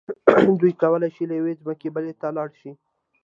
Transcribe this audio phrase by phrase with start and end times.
[0.59, 2.71] دوی کولی شول له یوې ځمکې بلې ته لاړ شي.